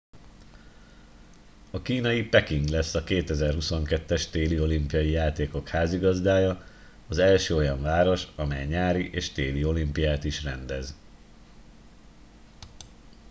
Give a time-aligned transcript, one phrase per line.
[1.71, 6.63] a kínai peking lesz a 2022 es téli olimpiai játékok házigazdája
[7.07, 10.95] az első olyan város amely nyári és téli olimpiát is rendez